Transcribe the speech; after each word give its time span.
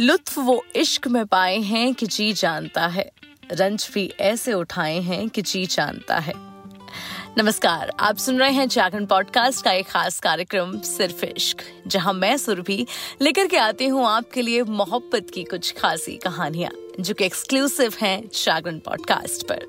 लुत्फ 0.00 0.38
वो 0.38 0.64
इश्क 0.76 1.08
में 1.08 1.26
पाए 1.26 1.58
हैं 1.58 1.94
कि 1.94 2.06
जी 2.06 2.32
जानता 2.32 2.86
है। 2.86 3.12
रंज 3.52 3.90
भी 3.94 4.14
ऐसे 4.20 4.52
उठाए 4.52 5.00
हैं 5.00 5.28
कि 5.28 5.42
जी 5.42 5.66
जानता 5.66 6.18
है। 6.18 6.32
नमस्कार, 7.38 7.92
आप 8.00 8.16
सुन 8.16 8.38
रहे 8.38 8.50
हैं 8.50 8.68
जागरण 8.68 9.06
पॉडकास्ट 9.06 9.64
का 9.64 9.72
एक 9.72 9.86
खास 9.86 10.20
कार्यक्रम, 10.20 10.80
सिर्फ़ 10.80 11.24
इश्क, 11.24 11.62
जहाँ 11.86 12.12
मैं, 12.12 12.36
सुरभि, 12.36 12.86
लेकर 13.22 13.46
के 13.46 13.56
आती 13.56 13.86
हूँ 13.86 14.06
आपके 14.06 14.42
लिए 14.42 14.62
मोहब्बत 14.62 15.26
की 15.34 15.44
कुछ 15.44 15.74
खासी 15.78 16.16
कहानियाँ, 16.16 16.72
जो 17.00 17.14
कि 17.14 17.24
एक्सक्लूसिव 17.24 17.94
हैं 18.00 18.28
जागरण 18.44 18.78
पॉडकास्ट 18.78 19.46
पर। 19.52 19.66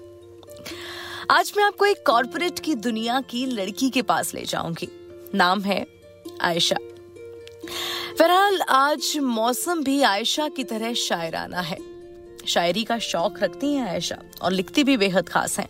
आज 1.32 1.54
मैं 1.58 1.64
आपको 1.64 1.86
एक 1.86 2.04
कॉरपोरेट 2.08 2.60
की 2.60 2.76
दुनिया 2.76 3.22
की 3.22 3.46
लड़की 3.46 3.90
के 3.90 4.02
पास 4.02 4.34
ले 4.34 4.46
जाऊँगी। 4.46 4.88
नाम 5.36 5.62
है 5.62 5.88
आयशा। 6.42 6.76
बहरहाल, 8.20 8.62
आज 8.62 9.18
मौसम 9.18 9.84
भी 9.84 10.02
आयशा 10.02 10.48
की 10.48 10.64
तरह 10.64 10.94
शायराना 10.94 11.60
है। 11.60 11.78
शायरी 12.48 12.84
का 12.84 12.98
शौक 13.00 13.40
रखती 13.44 13.74
हैं 13.74 13.88
आयशा, 13.90 14.18
और 14.42 14.52
लिखती 14.52 14.84
भी 14.84 14.98
बेहद 14.98 15.30
खास 15.30 15.60
हैं। 15.60 15.68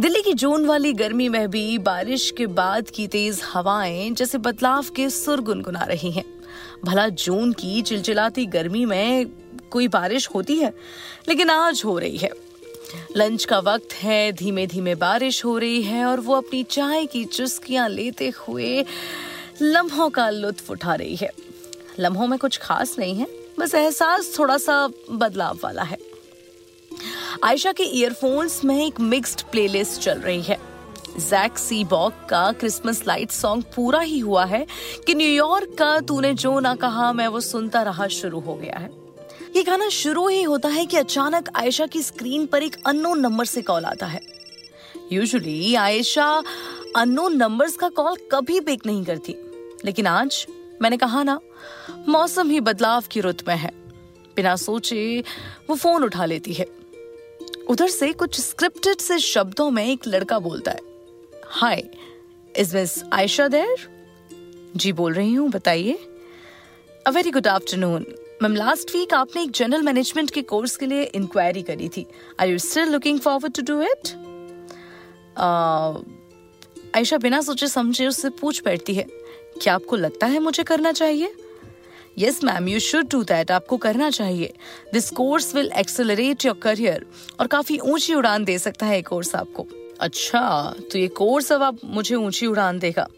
दिल्ली 0.00 0.22
की 0.22 0.32
जून 0.32 0.66
वाली 0.66 0.92
गर्मी 0.92 1.28
में 1.28 1.50
भी 1.50 1.78
बारिश 1.78 2.30
के 2.30 2.46
बाद 2.46 2.90
की 2.90 3.06
तेज 3.06 3.40
हवाएँ 3.44 4.10
जैसे 4.10 4.38
बदलाव 4.38 4.84
के 4.96 5.10
सुर 5.10 5.40
गुनगुना 5.40 5.84
रही 5.84 6.10
हैं। 6.10 6.24
भला 6.84 7.08
जून 7.08 7.52
की 7.52 7.82
चिलचिलाती 7.82 8.46
गर्मी 8.46 8.84
में 8.84 9.26
कोई 9.70 9.88
बारिश 9.88 10.28
होती 10.28 10.56
है, 10.56 10.72
लेकिन 11.28 11.50
आज 11.50 11.82
हो 11.84 11.98
रही 11.98 12.16
है। 12.16 12.30
लंच 13.16 13.44
का 13.44 13.58
वक्त 13.58 13.92
है 13.92 14.32
धीमे 14.32 14.66
धीमे 14.66 14.94
बारिश 14.94 15.44
हो 15.44 15.58
रही 15.58 15.82
है, 15.82 16.04
और 16.04 16.20
वो 16.20 16.34
अपनी 16.34 16.62
चाय 16.62 17.06
की 17.06 17.24
चुस्कियाँ 17.24 17.88
लेते 17.88 18.32
हुए 18.38 18.84
लम्हों 19.62 20.08
का 20.10 20.30
लुत्फ 20.30 20.70
उठा 20.70 20.94
रही 20.94 21.16
है। 21.16 21.30
लम्हों 22.00 22.26
में 22.26 22.38
कुछ 22.38 22.58
खास 22.58 22.96
नहीं 22.98 23.14
है, 23.14 23.26
बस 23.58 23.74
एहसास 23.74 24.34
थोड़ा 24.38 24.56
सा 24.58 24.86
बदलाव 25.10 25.58
वाला 25.64 25.82
है। 25.82 25.98
आयशा 27.44 27.72
के 27.72 27.82
ईयरफोन्स 27.98 28.64
में 28.64 28.86
एक 28.86 29.00
मिक्स्ड 29.00 29.42
प्लेलिस्ट 29.42 30.00
चल 30.00 30.18
रही 30.18 30.42
है। 30.42 30.58
जैक 31.18 31.58
सी 31.58 31.82
बॉक 31.84 32.26
का 32.30 32.50
क्रिसमस 32.52 33.02
लाइट 33.06 33.30
सॉन्ग 33.30 33.64
पूरा 33.76 34.00
ही 34.00 34.18
हुआ 34.18 34.44
है 34.44 34.66
कि 35.06 35.14
न्यूयॉर्क 35.14 35.74
का 35.78 35.98
तूने 36.00 36.32
जो 36.34 36.58
ना 36.60 36.74
कहा, 36.74 37.12
मैं 37.12 37.26
वो 37.28 37.40
सुनता 37.40 37.82
रहा 37.82 38.06
शुरू 38.08 38.40
हो 38.40 38.54
गया 38.54 38.78
है। 38.78 38.90
ये 39.56 39.62
गाना 39.62 39.88
शुरू 39.88 40.26
ही 40.28 40.42
होता 40.42 40.68
है 40.68 40.84
कि 40.86 40.96
अचानक 40.96 41.48
आयशा 41.56 41.86
की 41.86 42.02
स्क्रीन 42.02 42.46
पर 42.46 42.62
एक 42.62 42.76
अननोन 42.86 43.20
नंबर 43.20 43.44
से 43.44 43.62
कॉल 43.62 43.84
आता 43.84 44.06
है। 44.06 44.20
यूजुअली 45.12 45.74
आयशा 45.74 46.26
अननोन 46.96 47.36
नंबर्स 47.36 47.76
का 47.76 47.88
कॉल 47.88 48.16
कभी 48.32 48.60
पिक 48.60 48.86
नहीं 48.86 49.04
करती, 49.04 49.34
लेकिन 49.84 50.06
आज 50.06 50.46
मैंने 50.82 50.96
कहा 50.96 51.22
ना, 51.22 51.38
मौसम 52.08 52.50
ही 52.50 52.60
बदलाव 52.60 53.04
की 53.10 53.20
रुत 53.20 53.46
में 53.48 53.56
है। 53.56 53.70
बिना 54.36 54.54
सोचे 54.56 55.22
वो 55.70 55.76
फ़ोन 55.76 56.04
उठा 56.04 56.24
लेती 56.24 56.52
है। 56.52 56.66
उधर 57.68 57.88
से 57.88 58.12
कुछ 58.12 58.40
स्क्रिप्टेड 58.40 58.98
से 58.98 59.18
शब्दों 59.18 59.70
में 59.70 59.84
एक 59.84 60.06
लड़का 60.06 60.38
बोलता 60.38 60.70
है। 60.70 60.80
Hi 61.50 61.82
is 62.54 62.76
Miss 62.76 63.02
Ayesha 63.12 63.48
there 63.48 63.88
जी 64.76 64.92
बोल 64.92 65.12
रही 65.14 65.34
हूँ, 65.34 65.48
बताइए। 65.50 65.98
A 67.06 67.10
very 67.10 67.30
good 67.30 67.46
afternoon 67.46 68.06
ma'am 68.42 68.54
last 68.56 68.94
week 68.94 69.14
आपने 69.14 69.42
एक 69.42 69.50
जनरल 69.50 69.82
मैनेजमेंट 69.82 70.30
के 70.30 70.42
कोर्स 70.42 70.76
के 70.76 70.86
लिए 70.86 71.02
इंक्वायरी 71.04 71.62
करी 71.62 71.88
थी। 71.88 72.06
Are 72.40 72.48
you 72.48 72.58
still 72.58 72.88
looking 72.88 73.20
forward 73.20 73.54
to 73.54 73.62
do 73.64 73.80
it 73.82 74.08
Ayesha 76.96 77.18
बिना 77.18 77.40
सोचे 77.40 77.66
समझे 77.68 78.06
उससे 78.06 78.28
पूछ 78.30 78.62
बैठती 78.64 78.94
है। 78.94 79.06
क्या 79.62 79.74
आपको 79.74 79.96
लगता 79.96 80.26
है 80.26 80.38
मुझे 80.38 80.62
करना 80.62 80.92
चाहिए? 80.92 81.34
Yes 82.18 82.44
ma'am 82.44 82.68
you 82.68 82.78
should 82.80 83.08
do 83.08 83.22
that 83.22 83.50
आपको 83.50 83.76
करना 83.76 84.10
चाहिए। 84.10 84.52
This 84.92 85.10
course 85.10 85.54
will 85.54 85.70
accelerate 85.76 86.44
your 86.44 86.54
career 86.54 87.06
और 87.40 87.46
काफ़ी 87.46 87.78
ऊँची 87.78 88.14
उड़ान 88.14 88.44
दे 88.44 88.58
सकता 88.58 88.86
है 88.86 88.96
ये 88.96 89.02
कोर्स 89.02 89.34
आपको। 89.34 89.66
अच्छा 90.00 90.74
तो 90.92 90.98
ये 90.98 91.08
कोर्स 91.08 91.52
अब 91.52 91.62
आप 91.62 91.78
मुझे 91.84 92.14
ऊँची 92.14 92.46
उड़ान 92.46 92.78
देगा। 92.78 93.08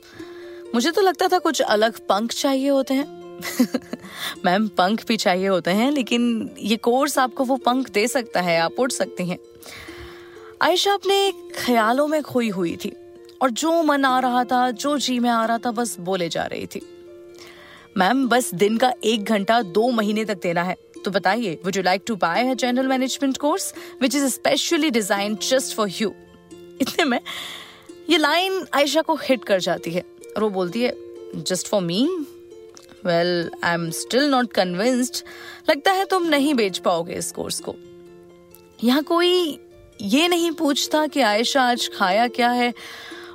मुझे 0.74 0.90
तो 0.90 1.00
लगता 1.00 1.28
था 1.28 1.38
कुछ 1.38 1.62
अलग 1.62 1.98
पंख 1.98 2.32
चाहिए 2.32 2.68
होते 2.68 2.94
हैं। 2.94 3.22
मैम 4.44 4.68
पंख 4.68 5.06
भी 5.08 5.16
चाहिए 5.16 5.46
होते 5.46 5.70
हैं, 5.70 5.90
लेकिन 5.90 6.50
ये 6.58 6.76
कोर्स 6.76 7.18
आपको 7.18 7.44
वो 7.44 7.56
पंख 7.56 7.90
दे 7.90 8.08
सकता 8.08 8.40
है, 8.40 8.58
आप 8.58 8.72
उड़ 8.78 8.90
सकती 8.90 9.28
हैं। 9.28 9.38
आयशा 10.62 10.92
अपने 10.92 11.32
ख्यालों 11.56 12.06
में 12.06 12.22
खोई 12.22 12.48
हुई 12.48 12.76
थी। 12.76 12.92
और 13.42 13.50
जो 13.50 13.82
मन 13.82 14.04
आ 14.04 14.18
रहा 14.20 14.44
था, 14.44 14.70
जो 14.70 14.96
जी 14.98 15.18
में 15.18 15.30
आ 15.30 15.44
रहा 15.46 15.58
था, 15.58 15.70
बस 15.72 15.96
बोले 16.00 16.28
जा 16.28 16.44
रही 16.44 16.66
थी। 16.66 16.80
मैम, 17.96 18.26
बस 18.28 18.52
दिन 18.54 18.76
का 18.76 18.92
एक 19.04 19.24
घंटा 19.24 19.60
दो 19.62 19.88
महीने 19.90 20.24
तक 20.24 20.42
देना 20.42 20.62
है। 20.62 20.76
तो 21.04 21.10
बताइए 21.10 21.58
would 21.64 21.76
you 21.76 21.82
like 21.82 22.02
to 22.06 22.16
buy 22.16 22.44
है 22.44 22.54
general 22.54 22.88
management 22.88 23.38
course 23.38 23.72
which 24.02 24.14
is 24.14 24.26
specially 24.26 24.90
design 24.90 25.34
just 25.42 25.74
for 25.76 25.88
you 26.00 26.12
इतने 26.80 27.04
में 27.04 27.20
ये 28.10 28.18
लाइन 28.18 28.66
आयशा 28.74 29.02
को 29.02 29.14
हिट 29.22 29.44
कर 29.44 29.60
जाती 29.60 29.90
है 29.90 30.04
और 30.36 30.42
वो 30.42 30.50
बोलती 30.50 30.82
है 30.82 30.94
just 31.36 31.68
for 31.68 31.82
me 31.82 32.04
well 33.06 33.50
I 33.64 33.74
am 33.74 33.90
still 33.90 34.30
not 34.30 34.52
convinced 34.52 35.24
लगता 35.70 35.92
है 35.92 36.04
तुम 36.04 36.26
नहीं 36.26 36.54
बेच 36.54 36.78
पाओगे 36.78 37.14
इस 37.14 37.32
कोर्स 37.32 37.60
को। 37.60 37.74
यहाँ 38.84 39.02
कोई 39.02 39.58
ये 40.00 40.28
नहीं 40.28 40.50
पूछता 40.52 41.06
कि 41.06 41.20
आयशा 41.20 41.62
आज 41.62 41.88
खाया 41.94 42.28
क्या 42.28 42.50
है। 42.50 42.72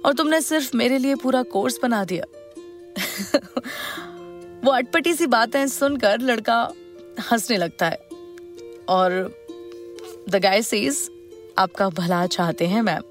और 0.06 0.14
तुमने 0.14 0.42
सिर्फ़ 0.42 0.76
मेरे 0.78 0.98
लिए 0.98 1.16
पूरा 1.16 1.44
कोर्स 1.44 1.80
बना 1.84 2.04
दिया। 2.04 2.26
वो 4.64 4.72
अटपटी 4.72 5.14
सी 5.14 5.28
बातें 5.28 5.68
सुनकर 5.68 6.22
लड़का 6.22 6.62
हंसने 7.32 7.58
लगता 7.58 7.86
है। 7.86 8.08
और 8.90 9.12
द 10.30 10.36
गाय 10.36 10.62
सेज 10.62 11.10
आपका 11.58 11.90
भला 11.90 12.26
चाहते 12.28 12.68
हैं 12.68 12.82
मैम 12.82 13.04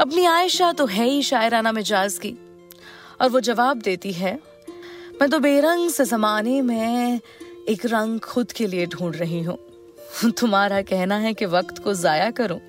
अपनी 0.00 0.24
आयशा 0.24 0.72
तो 0.72 0.86
है 0.86 1.04
ही 1.04 1.22
शायराना 1.22 1.72
मिजाज 1.72 2.18
की। 2.18 2.34
और 3.20 3.28
वो 3.28 3.40
जवाब 3.40 3.80
देती 3.80 4.12
है, 4.12 4.34
मैं 5.20 5.28
तो 5.30 5.38
बेरंग 5.38 5.90
से 5.90 6.04
जमाने 6.04 6.60
में 6.62 7.20
एक 7.68 7.86
रंग 7.86 8.20
खुद 8.20 8.52
के 8.52 8.66
लिए 8.66 8.86
ढूंढ 8.86 9.16
रही 9.16 9.42
हूँ। 9.42 9.58
तुम्हारा 10.30 10.80
कहना 10.82 11.16
है 11.16 11.32
कि 11.34 11.46
वक्त 11.46 11.78
को 11.78 11.94
जाया 11.94 12.30
करूँ। 12.30 12.60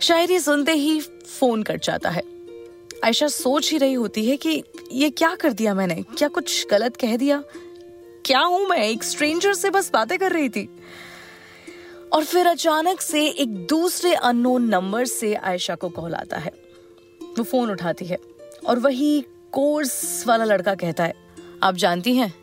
शायरी 0.00 0.38
सुनते 0.38 0.72
ही 0.72 1.00
फ़ोन 1.38 1.62
कट 1.62 1.84
जाता 1.84 2.10
है। 2.10 2.22
आयशा 3.04 3.28
सोच 3.28 3.70
ही 3.70 3.78
रही 3.78 3.94
होती 3.94 4.26
है 4.26 4.36
कि 4.36 4.62
ये 4.92 5.10
क्या 5.10 5.34
कर 5.34 5.52
दिया 5.52 5.74
मैंने? 5.74 5.94
क्या 6.18 6.28
कुछ 6.28 6.66
गलत 6.70 6.96
कह 6.96 7.16
दिया? 7.16 7.42
क्या 8.24 8.40
हूँ 8.40 8.66
मैं? 8.68 8.78
एक 8.78 9.04
स्ट्रेंजर 9.04 9.54
से 9.54 9.70
बस 9.70 9.90
बातें 9.90 10.18
कर 10.18 10.32
रही 10.32 10.48
थी। 10.48 10.68
और 12.12 12.24
फिर 12.24 12.46
अचानक 12.46 13.00
से 13.00 13.26
एक 13.26 13.54
दूसरे 13.66 14.14
अननोन 14.14 14.68
नंबर 14.68 15.04
से 15.06 15.34
आयशा 15.34 15.74
को 15.74 15.88
कॉल 15.88 16.14
आता 16.14 16.38
है। 16.38 16.52
वो 17.38 17.42
फ़ोन 17.42 17.70
उठाती 17.70 18.04
है 18.04 18.18
और 18.66 18.78
वही 18.78 19.24
कोर्स 19.52 20.26
वाला 20.26 20.44
लड़का 20.44 20.74
कहता 20.74 21.04
है, 21.04 21.14
आप 21.62 21.74
जानती 21.74 22.16
हैं? 22.16 22.34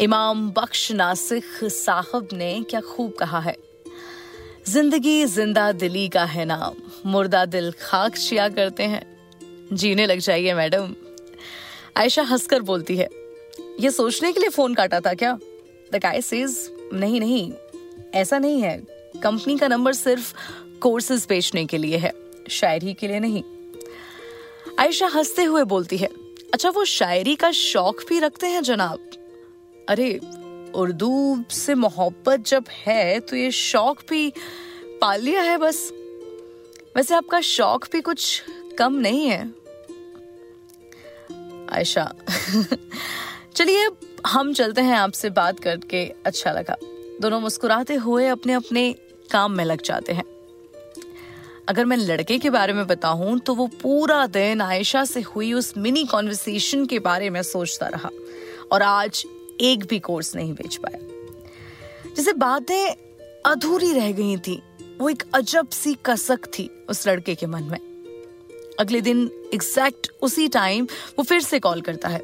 इमाम 0.00 0.50
बख्श 0.50 0.92
नासिक 0.92 1.44
साहब 1.64 2.28
ने 2.32 2.62
क्या 2.70 2.80
खूब 2.80 3.12
कहा 3.12 3.40
है? 3.40 3.56
ज़िंदगी 4.66 5.24
ज़िंदा 5.24 5.70
दिली 5.72 6.08
का 6.08 6.24
है 6.24 6.44
नाम। 6.44 6.74
मुर्दा 7.06 7.44
दिल 7.46 7.70
खाक 7.80 8.16
शिया 8.16 8.48
करते 8.48 8.82
हैं। 8.84 9.02
जीने 9.72 10.06
लग 10.06 10.18
जाइए, 10.18 10.54
मैडम। 10.54 10.94
आयशा 11.96 12.22
हंसकर 12.22 12.62
बोलती 12.62 12.96
है, 12.96 13.08
ये 13.80 13.90
सोचने 13.90 14.32
के 14.32 14.40
लिए 14.40 14.48
फ़ोन 14.48 14.74
काटा 14.74 15.00
था 15.00 15.14
क्या? 15.14 15.32
द 15.92 16.00
गाय 16.02 16.20
सेज 16.20 16.58
नहीं 16.92 17.20
नहीं, 17.20 17.52
ऐसा 18.14 18.38
नहीं 18.38 18.60
है। 18.62 18.76
कंपनी 19.22 19.56
का 19.58 19.68
नंबर 19.68 19.92
सिर्फ़ 19.92 20.32
कोर्सेज 20.80 21.26
बेचने 21.28 21.64
के 21.66 21.78
लिए 21.78 21.96
है, 21.96 22.12
शायरी 22.50 22.94
के 22.94 23.08
लिए 23.08 23.20
नहीं। 23.20 23.42
आयशा 24.78 25.06
हँसते 25.06 25.44
हुए 25.44 25.64
बोलती 25.64 25.96
है 25.96 26.08
अच्छा 26.52 26.70
वो 26.70 26.84
शायरी 26.84 27.34
का 27.36 27.50
शौक 27.52 28.04
भी 28.08 28.18
रखते 28.20 28.46
हैं 28.46 28.62
जनाब? 28.62 29.10
अरे 29.88 30.12
उर्दू 30.74 31.44
से 31.50 31.74
मोहब्बत 31.74 32.40
जब 32.40 32.64
है 32.70 33.20
तो 33.20 33.36
ये 33.36 33.50
शौक 33.50 33.98
भी 34.10 34.32
पाल 35.00 35.20
लिया 35.20 35.42
है 35.42 35.58
बस। 35.58 35.92
वैसे 36.96 37.14
आपका 37.14 37.40
शौक 37.40 37.84
भी 37.92 38.00
कुछ 38.00 38.42
कम 38.78 38.94
नहीं 38.94 39.26
है। 39.26 39.54
आयशा, 41.72 42.14
चलिए, 43.54 43.88
हम 44.26 44.52
चलते 44.52 44.80
हैं 44.80 44.96
आपसे 44.96 45.30
बात 45.30 45.60
करके। 45.60 46.12
अच्छा 46.24 46.52
लगा। 46.52 46.76
दोनों 47.20 47.40
मुस्कुराते 47.40 47.94
हुए 47.94 48.26
अपने 48.26 48.52
अपने 48.52 48.94
काम 49.30 49.52
में 49.52 49.64
लग 49.64 49.82
जाते 49.82 50.12
हैं। 50.12 50.24
अगर 51.68 51.84
मैं 51.84 51.96
लड़के 51.96 52.38
के 52.38 52.50
बारे 52.50 52.72
में 52.72 52.86
बताऊँ 52.86 53.38
तो 53.38 53.54
वो 53.54 53.66
पूरा 53.66 54.26
दिन 54.26 54.60
आयशा 54.60 55.04
से 55.04 55.20
हुई 55.20 55.52
उस 55.52 55.74
मिनी 55.76 56.04
कॉन्वर्सेशन 56.04 56.86
के 56.86 56.98
बारे 56.98 57.30
में 57.30 57.42
सोचता 57.42 57.86
रहा। 57.86 58.10
और 58.72 58.82
आज 58.82 59.24
एक 59.60 59.84
भी 59.84 59.98
कोर्स 59.98 60.34
नहीं 60.36 60.52
बेच 60.54 60.76
पाया 60.76 60.98
जैसे 62.16 62.32
बातें 62.32 62.94
अधूरी 63.46 63.92
रह 63.92 64.10
गई 64.12 64.36
थी, 64.36 64.62
वो 65.00 65.08
एक 65.08 65.22
अजब 65.34 65.68
सी 65.68 65.94
कसक 66.06 66.46
थी 66.48 66.68
उस 66.90 67.06
लड़के 67.08 67.34
के 67.34 67.46
मन 67.46 67.62
में। 67.62 67.78
अगले 68.80 69.00
दिन 69.00 69.30
एग्जैक्ट 69.54 70.10
उसी 70.22 70.48
टाइम 70.48 70.86
वो 71.18 71.22
फिर 71.24 71.40
से 71.40 71.58
कॉल 71.60 71.80
करता 71.80 72.08
है। 72.08 72.20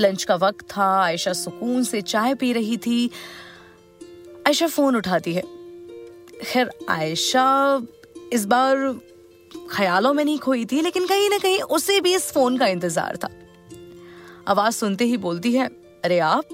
लंच 0.00 0.24
का 0.24 0.34
वक्त 0.34 0.64
था, 0.70 0.86
आयशा 1.02 1.32
सुकून 1.32 1.84
से 1.84 2.00
चाय 2.02 2.34
पी 2.34 2.52
रही 2.52 2.76
थी। 2.76 3.10
आयशा 4.46 4.66
फ़ोन 4.66 4.96
उठाती 4.96 5.34
है। 5.34 5.42
खैर, 6.44 6.70
आयशा 6.88 7.80
इस 8.32 8.44
बार 8.44 9.00
ख्यालों 9.70 10.12
में 10.14 10.24
नहीं 10.24 10.38
खोई 10.38 10.64
थी, 10.64 10.80
लेकिन 10.80 11.06
कहीं 11.06 11.30
ना 11.30 11.38
कहीं 11.38 11.60
उसे 11.60 12.00
भी 12.00 12.14
इस 12.14 12.30
फ़ोन 12.32 12.58
का 12.58 12.66
इंतज़ार 12.66 13.16
था। 13.16 13.28
आवाज़ 14.48 14.74
सुनते 14.74 15.04
ही 15.04 15.16
बोलती 15.16 15.52
है 15.52 15.68
अरे 16.04 16.18
आप 16.18 16.44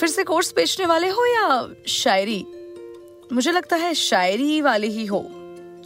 फिर 0.00 0.08
से 0.08 0.24
कोर्स 0.24 0.52
बेचने 0.56 0.86
वाले 0.86 1.08
हो 1.08 1.26
या 1.26 1.74
शायरी? 1.86 2.46
मुझे 3.32 3.52
लगता 3.52 3.76
है 3.76 3.94
शायरी 3.94 4.60
वाले 4.60 4.86
ही 4.86 5.06
हो, 5.06 5.26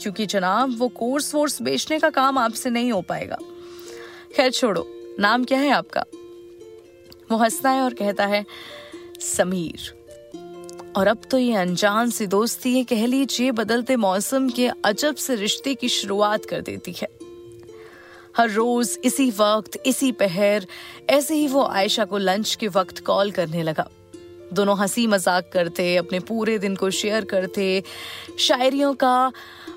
क्योंकि 0.03 0.27
जनाब, 0.27 0.79
वो 0.79 0.89
कोर्स 0.89 1.35
वोर्स 1.35 1.63
बेचने 1.63 1.99
का 1.99 2.11
काम 2.11 2.39
आपसे 2.39 2.71
नहीं 2.71 2.93
हो 2.93 3.03
पाएगा। 3.03 3.39
खैर 4.37 4.51
छोड़ो, 4.51 4.87
नाम 5.21 5.45
क्या 5.45 5.59
है 5.59 5.71
आपका? 5.71 6.05
वो 7.31 7.37
हंसता 7.37 7.71
है 7.71 7.83
और 7.83 7.95
कहता 7.95 8.27
है, 8.27 8.47
समीर। 9.21 10.07
और 10.97 11.07
अब 11.07 11.19
तो 11.31 11.39
ये 11.39 11.55
अनजान 11.55 12.11
सी 12.11 12.27
दोस्ती 12.27 12.79
है, 12.79 12.85
कह 12.85 13.07
लीजिए, 13.07 13.51
बदलते 13.51 13.97
मौसम 13.97 14.49
के 14.49 14.71
अजब 14.85 15.15
से 15.15 15.35
रिश्ते 15.35 15.75
की 15.75 15.89
शुरुआत 15.89 16.45
कर 16.45 16.61
देती 16.61 16.93
है। 16.93 17.16
हर 18.37 18.51
रोज 18.51 18.99
इसी 19.05 19.31
वक्त, 19.31 19.79
इसी 19.87 20.11
पहर, 20.13 20.67
ऐसे 21.11 21.35
ही 21.35 21.47
वो 21.49 21.65
आयशा 21.65 22.05
को 22.05 22.19
लंच 22.19 22.55
के 22.55 22.69
वक्त 22.69 22.99
कॉल 23.05 23.31
करने 23.31 23.63
लगा। 23.63 23.89
दोनों 24.53 24.77
हँसी 24.79 25.07
मज़ाक 25.07 25.51
करते, 25.53 25.97
अपने 25.97 26.21
पूरे 26.23 26.59
दिन 26.59 26.77
को 26.77 26.91
शेयर 26.91 27.25
करते, 27.25 27.83
शायरियों 28.39 28.93
का 28.95 29.33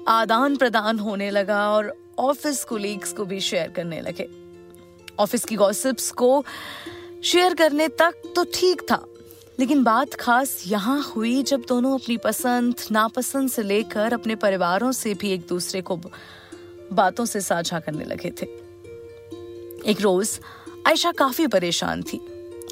आदान 0.08 0.56
प्रदान 0.58 1.00
होने 1.00 1.30
लगा 1.32 1.70
और 1.70 1.94
ऑफ़िस 2.20 2.64
कोलीग्स 2.64 3.14
को 3.14 3.26
भी 3.26 3.40
शेयर 3.42 3.70
करने 3.70 4.02
लगे। 4.02 4.28
ऑफ़िस 5.20 5.46
की 5.46 5.56
गॉसिप्स 5.56 6.12
को 6.12 6.44
शेयर 7.24 7.54
करने 7.54 7.88
तक 7.88 8.22
तो 8.36 8.44
ठीक 8.54 8.82
था, 8.82 9.04
लेकिन 9.60 9.84
बात 9.84 10.14
खास 10.14 10.64
यहाँ 10.68 11.02
हुई 11.06 11.42
जब 11.44 11.66
दोनों 11.68 11.98
अपनी 12.00 12.18
पसंद, 12.18 12.76
नापसंद 12.92 13.50
से 13.50 13.64
लेकर 13.64 14.14
अपने 14.14 14.36
परिवारों 14.38 14.92
से 14.92 15.14
भी 15.14 15.32
एक 15.32 15.48
दूसरे 15.50 15.82
को 15.82 16.00
बातों 16.94 17.26
से 17.26 17.42
साझा 17.42 17.80
करने 17.80 18.06
लगे 18.06 18.32
थे। 18.32 18.46
एक 19.86 20.02
रोज 20.02 20.40
आयशा 20.88 21.12
काफ़ी 21.12 21.48
परेशान 21.48 22.04
थी 22.04 22.18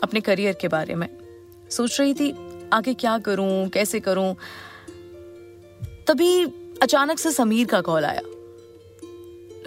अपने 0.03 0.21
करियर 0.21 0.57
के 0.61 0.67
बारे 0.67 0.95
में। 0.95 1.07
सोच 1.69 1.99
रही 1.99 2.13
थी, 2.13 2.33
आगे 2.73 2.93
क्या 2.93 3.17
करूँ, 3.17 3.67
कैसे 3.69 3.99
करूँ? 3.99 4.35
तभी 6.07 6.43
अचानक 6.81 7.19
से 7.19 7.31
समीर 7.31 7.67
का 7.67 7.81
कॉल 7.81 8.05
आया। 8.05 8.21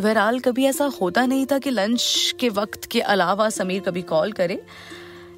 बहरहाल, 0.01 0.39
कभी 0.41 0.65
ऐसा 0.65 0.85
होता 1.01 1.27
नहीं 1.27 1.47
था 1.47 1.59
कि 1.59 1.71
लंच 1.71 2.35
के 2.41 2.49
वक्त 2.49 2.85
के 2.85 3.01
अलावा 3.01 3.49
समीर 3.51 3.81
कभी 3.81 4.03
कॉल 4.03 4.33
करे, 4.33 4.55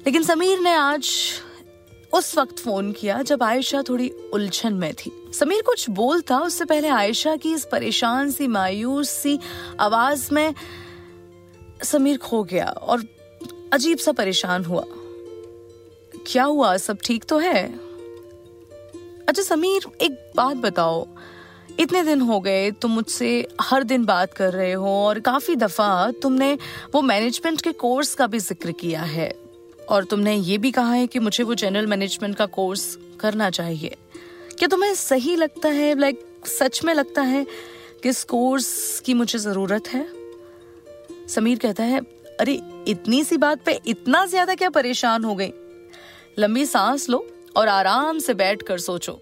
लेकिन 0.05 0.23
समीर 0.23 0.59
ने 0.59 0.73
आज 0.73 1.09
उस 2.13 2.37
वक्त 2.37 2.59
फ़ोन 2.59 2.91
किया 2.91 3.21
जब 3.21 3.43
आयशा 3.43 3.81
थोड़ी 3.81 4.09
उलझन 4.33 4.73
में 4.73 4.93
थी। 4.93 5.11
समीर 5.33 5.61
कुछ 5.61 5.89
बोलता, 5.89 6.39
उससे 6.39 6.65
पहले 6.65 6.87
आयशा 6.87 7.35
की 7.35 7.53
इस 7.53 7.65
परेशान 7.65 8.31
सी, 8.31 8.47
मायूस 8.47 9.09
सी 9.09 9.39
आवाज़ 9.79 10.33
में 10.33 10.53
समीर 11.83 12.17
खो 12.17 12.43
गया 12.43 12.65
और 12.65 13.03
अजीब 13.73 13.97
सा 13.97 14.11
परेशान 14.11 14.65
हुआ। 14.65 14.83
क्या 16.27 16.43
हुआ? 16.43 16.77
सब 16.77 16.97
ठीक 17.03 17.23
तो 17.23 17.37
है? 17.37 17.65
अच्छा 19.27 19.41
समीर, 19.41 19.83
एक 20.01 20.31
बात 20.35 20.57
बताओ। 20.57 21.07
इतने 21.79 22.03
दिन 22.03 22.21
हो 22.21 22.39
गए, 22.39 22.71
तुम 22.71 22.91
मुझसे 22.91 23.47
हर 23.61 23.83
दिन 23.83 24.05
बात 24.05 24.33
कर 24.33 24.53
रहे 24.53 24.71
हो 24.71 24.89
और 25.05 25.19
काफ़ी 25.19 25.55
दफ़ा 25.55 26.11
तुमने 26.11 26.57
वो 26.93 27.01
मैनेजमेंट 27.01 27.61
के 27.61 27.71
कोर्स 27.71 28.15
का 28.15 28.27
भी 28.27 28.39
ज़िक्र 28.39 28.71
किया 28.71 29.01
है। 29.01 29.42
और 29.89 30.03
तुमने 30.03 30.35
ये 30.35 30.57
भी 30.57 30.71
कहा 30.71 30.93
है 30.93 31.07
कि 31.07 31.19
मुझे 31.19 31.43
वो 31.43 31.55
जनरल 31.55 31.87
मैनेजमेंट 31.87 32.35
का 32.35 32.45
कोर्स 32.45 32.97
करना 33.19 33.49
चाहिए। 33.49 33.95
क्या 34.57 34.67
तुम्हें 34.67 34.95
सही 34.95 35.35
लगता 35.35 35.69
है? 35.69 35.99
लाइक 35.99 36.19
like, 36.19 36.47
सच 36.47 36.83
में 36.83 36.93
लगता 36.93 37.21
है 37.21 37.47
कि 38.03 38.09
इस 38.09 38.23
कोर्स 38.23 38.99
की 39.05 39.13
मुझे 39.13 39.39
ज़रूरत 39.39 39.87
है? 39.87 40.07
समीर 41.27 41.59
कहता 41.59 41.83
है 41.83 41.99
अरे 42.39 42.61
इतनी 42.87 43.23
सी 43.23 43.37
बात 43.37 43.63
पे 43.65 43.79
इतना 43.87 44.25
ज़्यादा 44.25 44.55
क्या 44.55 44.69
परेशान 44.69 45.23
हो 45.23 45.35
गई? 45.35 45.51
लंबी 46.39 46.65
सांस 46.65 47.09
लो 47.09 47.27
और 47.55 47.67
आराम 47.67 48.19
से 48.19 48.33
बैठ 48.33 48.61
कर 48.61 48.77
सोचो 48.77 49.21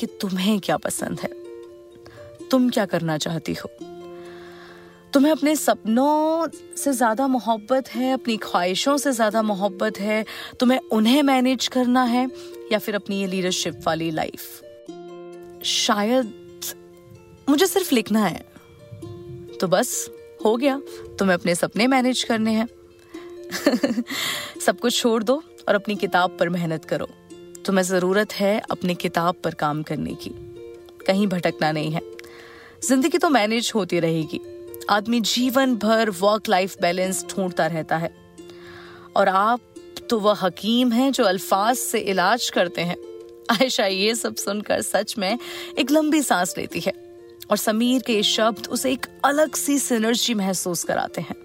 कि 0.00 0.06
तुम्हें 0.06 0.60
क्या 0.60 0.76
पसंद 0.76 1.20
है? 1.20 1.28
तुम 2.50 2.70
क्या 2.70 2.86
करना 2.86 3.18
चाहती 3.18 3.52
हो? 3.52 3.95
तुम्हें 5.12 5.32
अपने 5.32 5.56
सपनों 5.56 6.48
से 6.76 6.92
ज़्यादा 6.92 7.26
मोहब्बत 7.26 7.88
है, 7.88 8.12
अपनी 8.12 8.36
ख्वाहिशों 8.36 8.96
से 8.96 9.12
ज़्यादा 9.12 9.42
मोहब्बत 9.42 9.98
है, 9.98 10.24
तुम्हें 10.60 10.80
उन्हें 10.92 11.22
मैनेज 11.22 11.66
करना 11.68 12.02
है, 12.02 12.30
या 12.72 12.78
फिर 12.78 12.94
अपनी 12.94 13.20
ये 13.20 13.26
लीडरशिप 13.26 13.80
वाली 13.86 14.10
लाइफ 14.10 14.62
शायद 15.64 16.32
मुझे 17.48 17.66
सिर्फ़ 17.66 17.94
लिखना 17.94 18.26
है। 18.26 18.44
तो 19.60 19.68
बस, 19.68 20.10
हो 20.44 20.56
गया। 20.56 20.80
तुम्हें 21.18 21.36
अपने 21.36 21.54
सपने 21.54 21.86
मैनेज 21.86 22.22
करने 22.22 22.52
हैं। 22.52 22.68
सब 24.60 24.78
कुछ 24.80 25.00
छोड़ 25.00 25.22
दो 25.22 25.42
और 25.68 25.74
अपनी 25.74 25.96
किताब 25.96 26.36
पर 26.40 26.48
मेहनत 26.48 26.84
करो। 26.84 27.08
तुम्हें 27.66 27.84
ज़रूरत 27.84 28.32
है 28.32 28.62
अपनी 28.70 28.94
किताब 28.94 29.34
पर 29.44 29.54
काम 29.54 29.82
करने 29.82 30.14
की। 30.14 30.30
कहीं 31.06 31.26
भटकना 31.26 31.72
नहीं 31.72 31.90
है। 31.90 32.00
ज़िंदगी 32.88 33.18
तो 33.18 33.28
मैनेज 33.28 33.72
होती 33.74 34.00
रहेगी। 34.00 34.40
आदमी 34.90 35.20
जीवन 35.20 35.74
भर 35.76 36.10
वर्क 36.10 36.48
लाइफ 36.48 36.76
बैलेंस 36.80 37.24
ढूंढता 37.30 37.66
रहता 37.66 37.96
है। 37.96 38.10
और 39.16 39.28
आप 39.28 39.60
तो 40.10 40.18
वह 40.20 40.36
हकीम 40.42 40.92
हैं 40.92 41.10
जो 41.12 41.24
अल्फाज 41.24 41.76
से 41.76 41.98
इलाज 42.00 42.48
करते 42.50 42.82
हैं। 42.82 42.96
आयशा, 43.50 43.86
ये 43.86 44.14
सब 44.14 44.34
सुनकर 44.34 44.82
सच 44.82 45.14
में 45.18 45.38
एक 45.78 45.90
लंबी 45.90 46.22
सांस 46.22 46.54
लेती 46.58 46.80
है 46.80 46.92
और 47.50 47.56
समीर 47.56 48.02
के 48.02 48.22
शब्द 48.22 48.66
उसे 48.66 48.92
एक 48.92 49.06
अलग 49.24 49.54
सी 49.54 49.78
सिनर्जी 49.78 50.34
महसूस 50.34 50.84
कराते 50.84 51.20
हैं। 51.20 51.36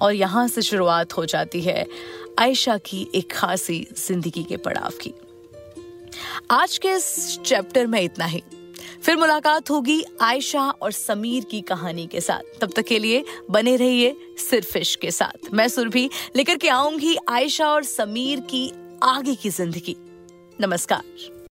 और 0.00 0.14
यहाँ 0.14 0.46
से 0.48 0.62
शुरुआत 0.62 1.12
हो 1.12 1.24
जाती 1.24 1.60
है 1.60 1.86
आयशा 2.38 2.76
की 2.78 3.06
एक 3.14 3.32
खासी 3.32 3.86
ज़िंदगी 3.98 4.42
के 4.42 4.56
पड़ाव 4.56 4.92
की। 5.02 5.14
आज 6.50 6.78
के 6.78 6.88
इस 6.88 7.38
चैप्टर 7.44 7.86
में 7.86 8.00
इतना 8.02 8.24
ही। 8.24 8.42
फिर 9.04 9.16
मुलाकात 9.16 9.70
होगी 9.70 10.04
आयशा 10.20 10.60
और 10.60 10.92
समीर 10.92 11.44
की 11.44 11.60
कहानी 11.60 12.06
के 12.06 12.20
साथ। 12.20 12.60
तब 12.60 12.70
तक 12.76 12.82
के 12.82 12.98
लिए 12.98 13.24
बने 13.50 13.76
रहिए 13.76 14.16
सिर्फ़ 14.38 14.78
इश्क 14.78 15.00
के 15.00 15.10
साथ। 15.10 15.52
मैं 15.54 15.68
सुरभि, 15.68 16.10
लेकर 16.36 16.56
के 16.56 16.68
आऊँगी 16.68 17.16
आयशा 17.28 17.68
और 17.68 17.84
समीर 17.84 18.40
की 18.40 18.72
आगे 19.02 19.34
की 19.34 19.50
ज़िंदगी। 19.50 19.96
नमस्कार। 20.60 21.33